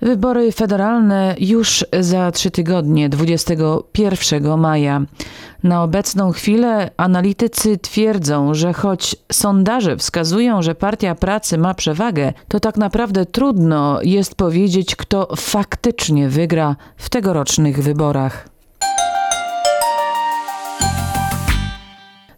Wybory 0.00 0.52
federalne 0.52 1.34
już 1.38 1.84
za 2.00 2.30
trzy 2.30 2.50
tygodnie, 2.50 3.08
21 3.08 4.58
maja. 4.58 5.02
Na 5.62 5.82
obecną 5.82 6.32
chwilę 6.32 6.90
analitycy 6.96 7.78
twierdzą, 7.78 8.54
że 8.54 8.72
choć 8.72 9.16
sondaże 9.32 9.96
wskazują, 9.96 10.62
że 10.62 10.74
Partia 10.74 11.14
Pracy 11.14 11.58
ma 11.58 11.74
przewagę, 11.74 12.32
to 12.48 12.60
tak 12.60 12.76
naprawdę 12.76 13.26
trudno 13.26 13.98
jest 14.02 14.34
powiedzieć, 14.34 14.96
kto 14.96 15.28
faktycznie 15.36 16.28
wygra 16.28 16.76
w 16.96 17.10
tegorocznych 17.10 17.82
wyborach. 17.82 18.55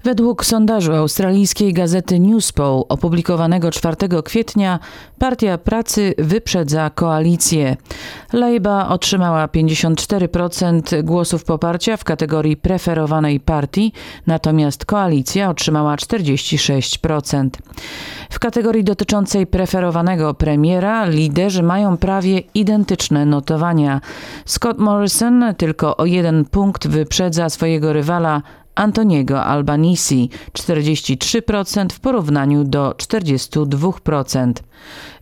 Według 0.05 0.45
sondażu 0.45 0.93
australijskiej 0.93 1.73
gazety 1.73 2.19
Newspoll 2.21 2.85
opublikowanego 2.89 3.71
4 3.71 3.97
kwietnia 4.25 4.79
Partia 5.19 5.59
Pracy 5.59 6.15
wyprzedza 6.19 6.91
koalicję. 6.91 7.77
Labour 8.33 8.85
otrzymała 8.89 9.47
54% 9.47 11.03
głosów 11.03 11.45
poparcia 11.45 11.97
w 11.97 12.05
kategorii 12.05 12.57
preferowanej 12.57 13.41
partii, 13.41 13.93
natomiast 14.27 14.85
koalicja 14.85 15.51
otrzymała 15.51 15.97
46%. 15.97 17.49
W 18.31 18.39
kategorii 18.39 18.85
dotyczącej 18.85 19.47
preferowanego 19.47 20.35
premiera 20.35 21.05
liderzy 21.05 21.63
mają 21.63 21.97
prawie 21.97 22.39
identyczne 22.55 23.27
notowania. 23.27 24.01
Scott 24.45 24.79
Morrison 24.79 25.45
tylko 25.57 25.97
o 25.97 26.05
jeden 26.05 26.45
punkt 26.45 26.89
wyprzedza 26.89 27.49
swojego 27.49 27.93
rywala 27.93 28.43
Antoniego 28.79 29.45
Albanisi 29.45 30.31
43% 30.53 31.93
w 31.93 32.01
porównaniu 32.01 32.65
do 32.65 32.91
42%. 32.91 34.53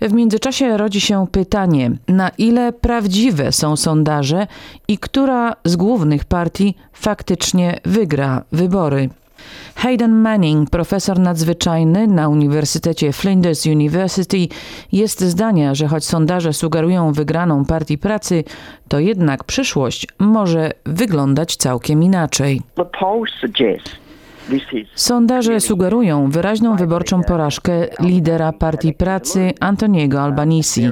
W 0.00 0.12
międzyczasie 0.12 0.76
rodzi 0.76 1.00
się 1.00 1.26
pytanie, 1.32 1.90
na 2.08 2.28
ile 2.28 2.72
prawdziwe 2.72 3.52
są 3.52 3.76
sondaże 3.76 4.46
i 4.88 4.98
która 4.98 5.56
z 5.64 5.76
głównych 5.76 6.24
partii 6.24 6.74
faktycznie 6.92 7.80
wygra 7.84 8.42
wybory. 8.52 9.10
Hayden 9.74 10.12
Manning, 10.20 10.70
profesor 10.70 11.18
nadzwyczajny 11.18 12.06
na 12.06 12.28
Uniwersytecie 12.28 13.12
Flinders 13.12 13.66
University, 13.66 14.48
jest 14.92 15.20
zdania, 15.20 15.74
że 15.74 15.86
choć 15.88 16.04
sondaże 16.04 16.52
sugerują 16.52 17.12
wygraną 17.12 17.64
partii 17.64 17.98
pracy, 17.98 18.44
to 18.88 18.98
jednak 18.98 19.44
przyszłość 19.44 20.06
może 20.18 20.70
wyglądać 20.84 21.56
całkiem 21.56 22.02
inaczej. 22.02 22.62
The 22.74 22.84
Sondaże 24.94 25.60
sugerują 25.60 26.30
wyraźną 26.30 26.76
wyborczą 26.76 27.22
porażkę 27.22 27.72
lidera 28.00 28.52
Partii 28.52 28.94
Pracy 28.94 29.52
Antoniego 29.60 30.22
Albanisi. 30.22 30.90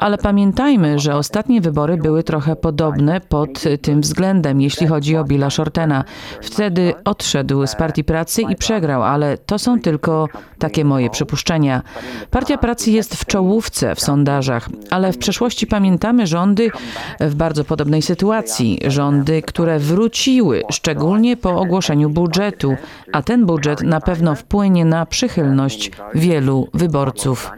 Ale 0.00 0.18
pamiętajmy, 0.18 0.98
że 0.98 1.16
ostatnie 1.16 1.60
wybory 1.60 1.96
były 1.96 2.22
trochę 2.22 2.56
podobne 2.56 3.20
pod 3.20 3.64
tym 3.82 4.00
względem, 4.00 4.60
jeśli 4.60 4.86
chodzi 4.86 5.16
o 5.16 5.24
Billa 5.24 5.50
Shortena. 5.50 6.04
Wtedy 6.42 6.94
odszedł 7.04 7.66
z 7.66 7.76
Partii 7.76 8.04
Pracy 8.04 8.42
i 8.42 8.56
przegrał, 8.56 9.02
ale 9.02 9.38
to 9.38 9.58
są 9.58 9.80
tylko 9.80 10.28
takie 10.58 10.84
moje 10.84 11.10
przypuszczenia. 11.10 11.82
Partia 12.30 12.58
Pracy 12.58 12.90
jest 12.90 13.16
w 13.16 13.26
czołówce 13.26 13.94
w 13.94 14.00
sondażach, 14.00 14.68
ale 14.90 15.12
w 15.12 15.18
przeszłości 15.18 15.66
pamiętamy 15.66 16.26
rządy 16.26 16.70
w 17.20 17.34
bardzo 17.34 17.64
podobnej 17.64 18.02
sytuacji. 18.02 18.78
Rządy, 18.86 19.42
które 19.42 19.78
wróciły, 19.78 20.62
szczególnie 20.70 21.36
po 21.36 21.60
ogłoszeniu 21.60 22.10
budżetu 22.10 22.76
a 23.12 23.22
ten 23.22 23.46
budżet 23.46 23.82
na 23.82 24.00
pewno 24.00 24.34
wpłynie 24.34 24.84
na 24.84 25.06
przychylność 25.06 25.90
wielu 26.14 26.68
wyborców. 26.74 27.50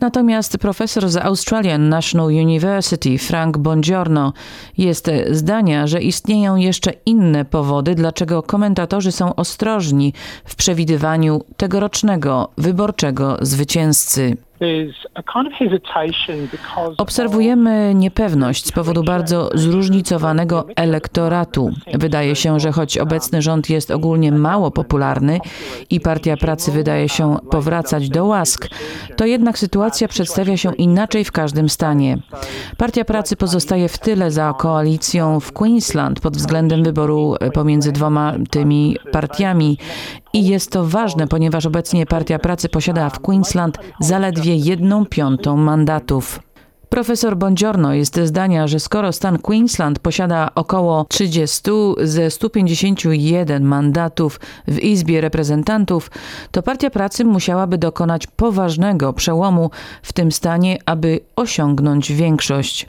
Natomiast 0.00 0.58
profesor 0.58 1.08
z 1.08 1.16
Australian 1.16 1.88
National 1.88 2.26
University 2.26 3.18
Frank 3.18 3.58
Bongiorno 3.58 4.32
jest 4.78 5.10
zdania, 5.30 5.86
że 5.86 6.02
istnieją 6.02 6.56
jeszcze 6.56 6.92
inne 7.06 7.44
powody, 7.44 7.94
dlaczego 7.94 8.42
komentatorzy 8.42 9.12
są 9.12 9.34
ostrożni 9.34 10.12
w 10.44 10.56
przewidywaniu 10.56 11.44
tegorocznego 11.56 12.48
wyborczego 12.58 13.38
zwycięzcy. 13.40 14.36
Obserwujemy 16.98 17.94
niepewność 17.94 18.66
z 18.66 18.72
powodu 18.72 19.04
bardzo 19.04 19.50
zróżnicowanego 19.54 20.66
elektoratu. 20.76 21.70
Wydaje 21.94 22.36
się, 22.36 22.60
że 22.60 22.72
choć 22.72 22.98
obecny 22.98 23.42
rząd 23.42 23.70
jest 23.70 23.90
ogólnie 23.90 24.32
mało 24.32 24.70
popularny 24.70 25.40
i 25.90 26.00
Partia 26.00 26.36
Pracy 26.36 26.72
wydaje 26.72 27.08
się 27.08 27.36
powracać 27.50 28.08
do 28.08 28.24
łask, 28.24 28.68
to 29.16 29.26
jednak 29.26 29.58
sytuacja 29.58 30.08
przedstawia 30.08 30.56
się 30.56 30.74
inaczej 30.74 31.24
w 31.24 31.32
każdym 31.32 31.68
stanie. 31.68 32.18
Partia 32.76 33.04
Pracy 33.04 33.36
pozostaje 33.36 33.88
w 33.88 33.98
tyle 33.98 34.30
za 34.30 34.54
koalicją 34.58 35.40
w 35.40 35.52
Queensland 35.52 36.20
pod 36.20 36.36
względem 36.36 36.84
wyboru 36.84 37.34
pomiędzy 37.54 37.92
dwoma 37.92 38.34
tymi 38.50 38.96
partiami 39.12 39.78
i 40.38 40.46
jest 40.46 40.70
to 40.70 40.84
ważne, 40.84 41.26
ponieważ 41.26 41.66
obecnie 41.66 42.06
Partia 42.06 42.38
Pracy 42.38 42.68
posiada 42.68 43.10
w 43.10 43.20
Queensland 43.20 43.78
zaledwie 44.00 44.56
jedną 44.56 45.06
piątą 45.06 45.56
mandatów. 45.56 46.40
Profesor 46.88 47.36
Bongiorno 47.36 47.94
jest 47.94 48.20
zdania, 48.24 48.66
że 48.66 48.80
skoro 48.80 49.12
stan 49.12 49.38
Queensland 49.38 49.98
posiada 49.98 50.50
około 50.54 51.06
30 51.08 51.70
ze 52.02 52.30
151 52.30 53.64
mandatów 53.64 54.40
w 54.68 54.78
Izbie 54.78 55.20
Reprezentantów, 55.20 56.10
to 56.50 56.62
Partia 56.62 56.90
Pracy 56.90 57.24
musiałaby 57.24 57.78
dokonać 57.78 58.26
poważnego 58.26 59.12
przełomu 59.12 59.70
w 60.02 60.12
tym 60.12 60.32
stanie, 60.32 60.78
aby 60.86 61.20
osiągnąć 61.36 62.12
większość. 62.12 62.86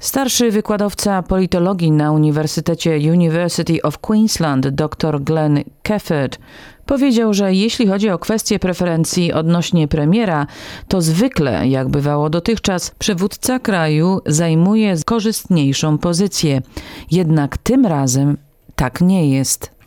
Starszy 0.00 0.50
wykładowca 0.50 1.22
politologii 1.22 1.92
na 1.92 2.12
Uniwersytecie 2.12 2.98
University 3.12 3.82
of 3.82 3.98
Queensland 3.98 4.68
dr 4.68 5.20
Glenn 5.22 5.58
Kefford 5.82 6.38
powiedział, 6.86 7.34
że 7.34 7.54
jeśli 7.54 7.86
chodzi 7.86 8.10
o 8.10 8.18
kwestie 8.18 8.58
preferencji 8.58 9.32
odnośnie 9.32 9.88
premiera, 9.88 10.46
to 10.88 11.00
zwykle, 11.00 11.68
jak 11.68 11.88
bywało 11.88 12.30
dotychczas, 12.30 12.90
przywódca 12.98 13.58
kraju 13.58 14.20
zajmuje 14.26 14.94
korzystniejszą 15.06 15.98
pozycję. 15.98 16.62
Jednak 17.10 17.58
tym 17.58 17.86
razem 17.86 18.36
tak 18.76 19.00
nie 19.00 19.30
jest. 19.30 19.79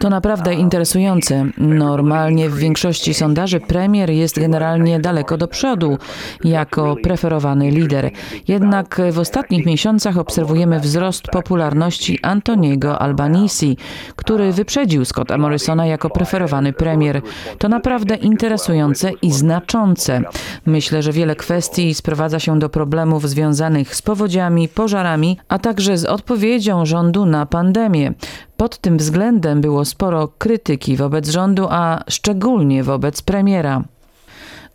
To 0.00 0.10
naprawdę 0.10 0.52
uh, 0.52 0.58
interesujące. 0.58 1.46
Normalnie 1.58 2.48
w 2.48 2.58
większości 2.58 3.14
sondaży 3.14 3.60
premier 3.60 4.10
jest 4.10 4.40
generalnie 4.40 5.00
daleko 5.00 5.36
do 5.36 5.48
przodu 5.48 5.98
jako 6.44 6.96
preferowany 7.02 7.70
lider. 7.70 8.10
Jednak 8.48 9.00
w 9.12 9.18
ostatnich 9.18 9.66
miesiącach 9.66 10.18
obserwujemy 10.18 10.80
wzrost 10.80 11.28
popularności 11.28 12.18
Antoniego 12.22 12.98
Albanisi, 12.98 13.76
który 14.16 14.52
wyprzedził 14.52 15.04
Scotta 15.04 15.38
Morrisona 15.38 15.86
jako 15.86 16.10
preferowany 16.10 16.72
premier. 16.72 17.22
To 17.58 17.68
naprawdę 17.68 18.14
interesujące 18.14 19.10
i 19.22 19.32
znaczące. 19.32 20.22
Myślę, 20.66 21.02
że 21.02 21.12
wiele 21.12 21.36
kwestii 21.36 21.94
sprowadza 21.94 22.38
się 22.40 22.58
do 22.58 22.68
problemów 22.68 23.28
związanych 23.28 23.96
z 23.96 24.02
powodziami, 24.02 24.68
pożarami, 24.68 25.38
a 25.48 25.58
także 25.58 25.98
z 25.98 26.04
odpowiedzią 26.04 26.86
rządu 26.92 27.26
na 27.26 27.46
pandemię. 27.46 28.12
Pod 28.56 28.78
tym 28.78 28.96
względem 28.98 29.60
było 29.60 29.84
sporo 29.84 30.28
krytyki 30.38 30.96
wobec 30.96 31.28
rządu, 31.28 31.66
a 31.70 32.04
szczególnie 32.08 32.84
wobec 32.84 33.22
premiera. 33.22 33.82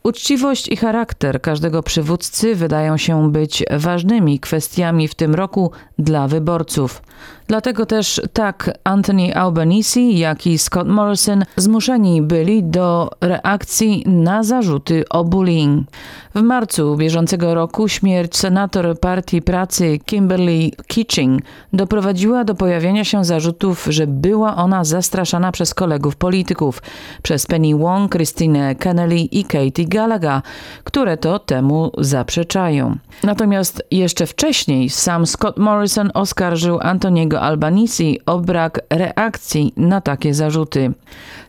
Uczciwość 0.04 0.68
i 0.68 0.78
charakter 0.78 1.42
każdego 1.42 1.84
przywódcy 1.84 2.56
wydają 2.56 2.98
się 2.98 3.32
być 3.32 3.64
ważnymi 3.72 4.40
kwestiami 4.40 5.08
w 5.08 5.16
tym 5.16 5.36
roku 5.36 5.72
dla 6.00 6.28
wyborców. 6.28 7.02
Dlatego 7.48 7.86
też 7.86 8.22
tak 8.34 8.72
Anthony 8.84 9.36
Albanese, 9.36 10.02
jak 10.02 10.48
i 10.48 10.58
Scott 10.58 10.88
Morrison 10.88 11.46
zmuszeni 11.56 12.22
byli 12.22 12.64
do 12.64 13.10
reakcji 13.22 14.04
na 14.06 14.44
zarzuty 14.44 15.04
o 15.10 15.24
bullying. 15.24 15.88
W 16.36 16.42
marcu 16.42 16.96
bieżącego 16.96 17.56
roku 17.56 17.88
śmierć 17.88 18.38
senator 18.38 19.00
Partii 19.00 19.42
Pracy 19.42 20.00
Kimberly 20.06 20.72
Kitching 20.88 21.42
doprowadziła 21.74 22.44
do 22.44 22.56
pojawienia 22.56 23.04
się 23.04 23.26
zarzutów, 23.26 23.88
że 23.90 24.08
była 24.08 24.56
ona 24.56 24.84
zastraszana 24.84 25.52
przez 25.52 25.74
kolegów 25.74 26.16
polityków, 26.16 26.82
przez 27.22 27.46
Penny 27.46 27.78
Wong, 27.78 28.12
Christine 28.12 28.76
Kennelly 28.76 29.20
i 29.20 29.44
Katie 29.44 29.86
Gallagher, 29.88 30.42
które 30.84 31.18
to 31.18 31.40
temu 31.40 31.92
zaprzeczają. 31.98 32.98
Natomiast 33.24 33.84
jeszcze 33.92 34.26
wcześniej 34.26 34.90
sam 34.90 35.26
Scott 35.26 35.58
Morrison 35.58 36.12
oskarżył 36.14 36.80
Antoniego 36.82 37.37
przewodniczącego 37.38 37.42
Albanisi 37.42 38.20
o 38.26 38.40
brak 38.40 38.82
reakcji 38.90 39.74
na 39.78 40.02
takie 40.02 40.34
zarzuty. 40.34 40.94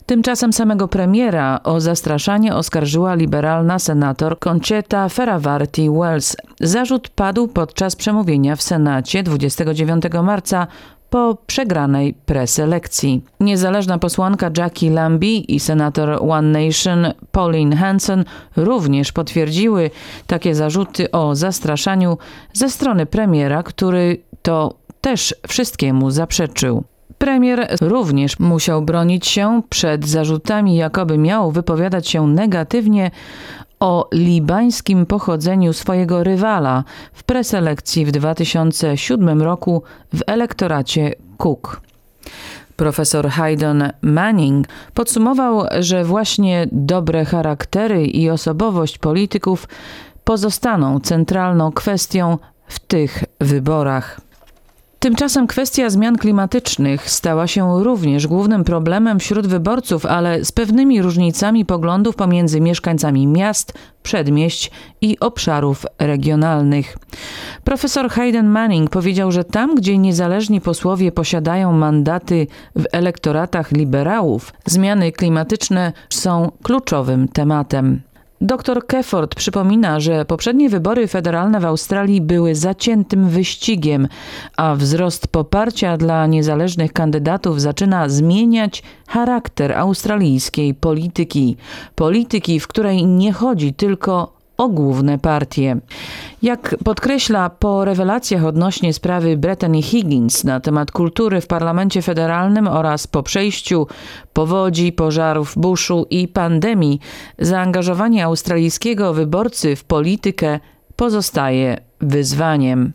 Tymczasem 0.06 0.52
samego 0.52 0.88
premiera 0.88 1.60
o 1.64 1.80
zastraszanie 1.80 2.54
oskarżyła 2.54 3.14
liberalna 3.14 3.78
senator 3.78 4.38
Concetta 4.38 5.08
Feravarti 5.08 5.90
Wells. 5.90 6.36
Zarzut 6.60 7.08
padł 7.08 7.48
podczas 7.48 7.96
przemówienia 7.96 8.56
w 8.56 8.62
Senacie 8.62 9.22
29 9.22 10.04
marca 10.22 10.66
po 11.10 11.36
przegranej 11.46 12.14
preselekcji. 12.14 13.22
Niezależna 13.40 13.98
posłanka 13.98 14.50
Jackie 14.56 14.90
Lambie 14.90 15.38
i 15.38 15.60
senator 15.60 16.18
One 16.30 16.66
Nation 16.66 17.12
Pauline 17.32 17.76
Hanson 17.76 18.24
również 18.56 19.12
potwierdziły 19.12 19.90
takie 20.26 20.54
zarzuty 20.54 21.10
o 21.10 21.34
zastraszaniu 21.34 22.18
ze 22.52 22.70
strony 22.70 23.06
premiera, 23.06 23.62
który 23.62 24.18
to 24.42 24.77
też 25.00 25.34
wszystkiemu 25.48 26.10
zaprzeczył. 26.10 26.84
Premier 27.18 27.76
również 27.80 28.38
musiał 28.38 28.82
bronić 28.82 29.26
się 29.26 29.62
przed 29.68 30.08
zarzutami, 30.08 30.76
jakoby 30.76 31.18
miał 31.18 31.52
wypowiadać 31.52 32.08
się 32.08 32.26
negatywnie 32.26 33.10
o 33.80 34.08
libańskim 34.12 35.06
pochodzeniu 35.06 35.72
swojego 35.72 36.24
rywala 36.24 36.84
w 37.12 37.24
preselekcji 37.24 38.06
w 38.06 38.10
2007 38.10 39.42
roku 39.42 39.82
w 40.14 40.20
elektoracie 40.26 41.14
Cook. 41.36 41.80
Profesor 42.76 43.28
Hayden 43.28 43.92
Manning 44.02 44.66
podsumował, 44.94 45.64
że 45.80 46.04
właśnie 46.04 46.68
dobre 46.72 47.24
charaktery 47.24 48.06
i 48.06 48.30
osobowość 48.30 48.98
polityków 48.98 49.68
pozostaną 50.24 51.00
centralną 51.00 51.72
kwestią 51.72 52.38
w 52.68 52.78
tych 52.78 53.24
wyborach. 53.40 54.27
Tymczasem 54.98 55.46
kwestia 55.46 55.90
zmian 55.90 56.16
klimatycznych 56.16 57.10
stała 57.10 57.46
się 57.46 57.84
również 57.84 58.26
głównym 58.26 58.64
problemem 58.64 59.18
wśród 59.18 59.46
wyborców, 59.46 60.06
ale 60.06 60.44
z 60.44 60.52
pewnymi 60.52 61.02
różnicami 61.02 61.64
poglądów 61.64 62.16
pomiędzy 62.16 62.60
mieszkańcami 62.60 63.26
miast, 63.26 63.72
przedmieść 64.02 64.70
i 65.00 65.20
obszarów 65.20 65.86
regionalnych. 65.98 66.98
Profesor 67.64 68.10
Hayden 68.10 68.48
Manning 68.48 68.90
powiedział, 68.90 69.32
że 69.32 69.44
tam, 69.44 69.74
gdzie 69.74 69.98
niezależni 69.98 70.60
posłowie 70.60 71.12
posiadają 71.12 71.72
mandaty 71.72 72.46
w 72.76 72.84
elektoratach 72.92 73.72
liberałów, 73.72 74.52
zmiany 74.66 75.12
klimatyczne 75.12 75.92
są 76.10 76.52
kluczowym 76.62 77.28
tematem. 77.28 78.00
Dr 78.40 78.86
Keford 78.86 79.34
przypomina, 79.34 80.00
że 80.00 80.24
poprzednie 80.24 80.68
wybory 80.68 81.06
federalne 81.06 81.60
w 81.60 81.64
Australii 81.64 82.20
były 82.20 82.54
zaciętym 82.54 83.28
wyścigiem, 83.28 84.08
a 84.56 84.74
wzrost 84.74 85.28
poparcia 85.28 85.96
dla 85.96 86.26
niezależnych 86.26 86.92
kandydatów 86.92 87.60
zaczyna 87.60 88.08
zmieniać 88.08 88.82
charakter 89.08 89.72
australijskiej 89.72 90.74
polityki. 90.74 91.56
Polityki, 91.94 92.60
w 92.60 92.68
której 92.68 93.06
nie 93.06 93.32
chodzi 93.32 93.74
tylko 93.74 94.37
o 94.58 94.68
główne 94.68 95.18
partie. 95.18 95.76
Jak 96.42 96.76
podkreśla 96.84 97.50
po 97.50 97.84
rewelacjach 97.84 98.44
odnośnie 98.44 98.92
sprawy 98.92 99.36
Brittany 99.36 99.82
Higgins 99.82 100.44
na 100.44 100.60
temat 100.60 100.90
kultury 100.90 101.40
w 101.40 101.46
parlamencie 101.46 102.02
federalnym 102.02 102.68
oraz 102.68 103.06
po 103.06 103.22
przejściu 103.22 103.86
powodzi, 104.32 104.92
pożarów, 104.92 105.54
buszu 105.56 106.06
i 106.10 106.28
pandemii, 106.28 107.00
zaangażowanie 107.38 108.24
australijskiego 108.24 109.14
wyborcy 109.14 109.76
w 109.76 109.84
politykę 109.84 110.60
pozostaje 110.96 111.76
wyzwaniem. 112.00 112.92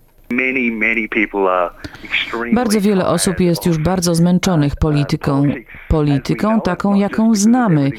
Bardzo 2.53 2.81
wiele 2.81 3.07
osób 3.07 3.39
jest 3.39 3.65
już 3.65 3.77
bardzo 3.77 4.15
zmęczonych 4.15 4.75
polityką. 4.75 5.43
Polityką 5.89 6.61
taką, 6.61 6.95
jaką 6.95 7.35
znamy. 7.35 7.91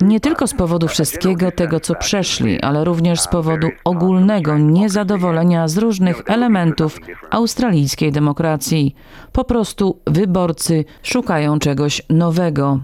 Nie 0.00 0.20
tylko 0.20 0.46
z 0.46 0.54
powodu 0.54 0.88
wszystkiego 0.88 1.50
tego, 1.50 1.80
co 1.80 1.94
przeszli, 1.94 2.60
ale 2.60 2.84
również 2.84 3.20
z 3.20 3.28
powodu 3.28 3.68
ogólnego 3.84 4.58
niezadowolenia 4.58 5.68
z 5.68 5.78
różnych 5.78 6.22
elementów 6.26 6.98
australijskiej 7.30 8.12
demokracji. 8.12 8.94
Po 9.32 9.44
prostu 9.44 10.00
wyborcy 10.06 10.84
szukają 11.02 11.58
czegoś 11.58 12.02
nowego. 12.10 12.80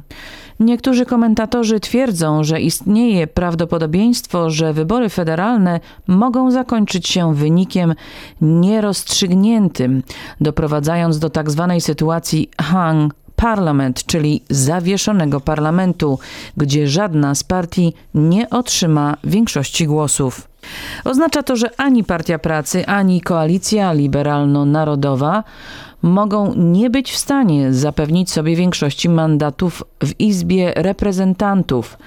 Niektórzy 0.60 1.06
komentatorzy 1.06 1.80
twierdzą, 1.80 2.44
że 2.44 2.60
istnieje 2.60 3.26
prawdopodobieństwo, 3.26 4.50
że 4.50 4.72
wybory 4.72 5.08
federalne 5.08 5.80
mogą 6.06 6.50
zakończyć 6.50 7.08
się 7.08 7.34
wynikiem 7.34 7.94
nierozstrzygniętym, 8.40 10.02
doprowadzając 10.40 11.18
do 11.18 11.30
tzw. 11.30 11.66
Tak 11.68 11.82
sytuacji 11.82 12.50
hung 12.70 13.14
parliament, 13.36 14.06
czyli 14.06 14.42
zawieszonego 14.50 15.40
parlamentu, 15.40 16.18
gdzie 16.56 16.88
żadna 16.88 17.34
z 17.34 17.44
partii 17.44 17.94
nie 18.14 18.50
otrzyma 18.50 19.16
większości 19.24 19.86
głosów. 19.86 20.48
Oznacza 21.04 21.42
to, 21.42 21.56
że 21.56 21.80
ani 21.80 22.04
Partia 22.04 22.38
Pracy, 22.38 22.86
ani 22.86 23.20
Koalicja 23.20 23.92
Liberalno-Narodowa 23.92 25.42
mogą 26.02 26.54
nie 26.54 26.90
być 26.90 27.12
w 27.12 27.16
stanie 27.16 27.72
zapewnić 27.72 28.30
sobie 28.30 28.56
większości 28.56 29.08
mandatów 29.08 29.82
w 30.04 30.20
Izbie 30.20 30.72
Reprezentantów. 30.76 31.98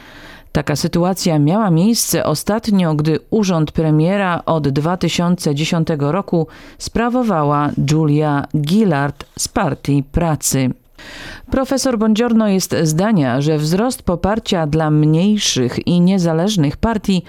Taka 0.51 0.75
sytuacja 0.75 1.39
miała 1.39 1.69
miejsce 1.69 2.25
ostatnio, 2.25 2.95
gdy 2.95 3.19
urząd 3.29 3.71
premiera 3.71 4.41
od 4.45 4.69
2010 4.69 5.87
roku 5.99 6.47
sprawowała 6.77 7.69
Julia 7.91 8.47
Gillard 8.55 9.25
z 9.39 9.47
Partii 9.47 10.03
Pracy. 10.03 10.69
Profesor 11.51 11.97
Bongiorno 11.97 12.47
jest 12.47 12.75
zdania, 12.83 13.41
że 13.41 13.57
wzrost 13.57 14.03
poparcia 14.03 14.67
dla 14.67 14.91
mniejszych 14.91 15.87
i 15.87 16.01
niezależnych 16.01 16.77
partii 16.77 17.23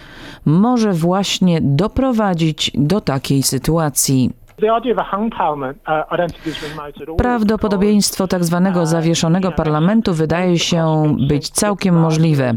może 0.45 0.93
właśnie 0.93 1.61
doprowadzić 1.61 2.71
do 2.75 3.01
takiej 3.01 3.43
sytuacji. 3.43 4.31
Uh, 4.62 4.69
Prawdopodobieństwo 7.17 8.29
tak 8.29 8.45
zwanego 8.45 8.87
zawieszonego 8.87 9.53
parlamentu 9.53 10.15
wydaje 10.15 10.59
się 10.59 11.15
być 11.29 11.49
całkiem 11.49 12.01
możliwe, 12.01 12.53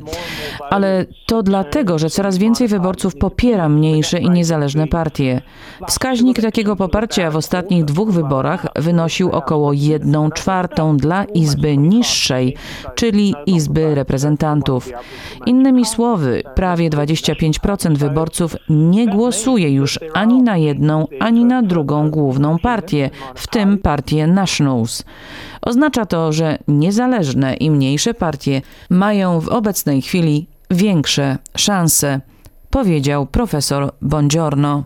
ale 0.69 1.05
to 1.25 1.43
dlatego, 1.43 1.99
że 1.99 2.09
coraz 2.09 2.37
więcej 2.37 2.67
wyborców 2.67 3.15
popiera 3.15 3.69
mniejsze 3.69 4.19
i 4.19 4.29
niezależne 4.29 4.87
partie. 4.87 5.41
Wskaźnik 5.87 6.41
takiego 6.41 6.75
poparcia 6.75 7.31
w 7.31 7.35
ostatnich 7.35 7.85
dwóch 7.85 8.11
wyborach 8.11 8.67
wynosił 8.75 9.31
około 9.31 9.73
1 9.73 10.31
czwartą 10.31 10.97
dla 10.97 11.23
Izby 11.23 11.77
niższej, 11.77 12.55
czyli 12.95 13.35
Izby 13.45 13.95
Reprezentantów. 13.95 14.89
Innymi 15.45 15.85
słowy, 15.85 16.43
prawie 16.55 16.89
25% 16.89 17.97
wyborców 17.97 18.55
nie 18.69 19.07
głosuje 19.07 19.69
już 19.69 19.99
ani 20.13 20.41
na 20.41 20.57
jedną, 20.57 21.07
ani 21.19 21.45
na 21.45 21.61
drugą 21.61 21.92
drugą 21.93 22.11
główną 22.11 22.59
partię, 22.59 23.09
w 23.35 23.47
tym 23.47 23.77
partię 23.77 24.27
Nationals. 24.27 25.03
Oznacza 25.61 26.05
to, 26.05 26.33
że 26.33 26.57
niezależne 26.67 27.53
i 27.53 27.71
mniejsze 27.71 28.13
partie 28.13 28.61
mają 28.89 29.39
w 29.39 29.49
obecnej 29.49 30.01
chwili 30.01 30.47
większe 30.71 31.37
szanse, 31.55 32.21
powiedział 32.69 33.25
profesor 33.25 33.91
Bongiorno. 34.01 34.83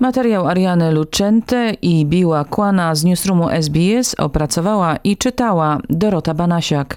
Materiał 0.00 0.48
Ariany 0.48 0.92
Lucente 0.92 1.72
i 1.82 2.06
Biła 2.06 2.44
Kłana 2.44 2.94
z 2.94 3.04
newsroomu 3.04 3.48
SBS 3.48 4.14
opracowała 4.18 4.96
i 5.04 5.16
czytała 5.16 5.78
Dorota 5.90 6.34
Banasiak. 6.34 6.96